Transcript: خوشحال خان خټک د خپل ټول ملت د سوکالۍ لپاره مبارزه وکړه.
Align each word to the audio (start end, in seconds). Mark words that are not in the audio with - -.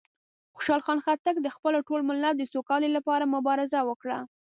خوشحال 0.55 0.81
خان 0.85 0.99
خټک 1.05 1.35
د 1.41 1.47
خپل 1.55 1.73
ټول 1.87 2.01
ملت 2.09 2.35
د 2.37 2.43
سوکالۍ 2.53 2.89
لپاره 2.97 3.31
مبارزه 3.35 3.79
وکړه. 3.89 4.17